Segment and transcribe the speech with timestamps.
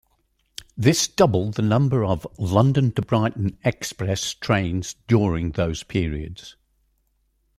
[0.75, 6.55] This doubled the number of London-to-Brighton express trains during those periods.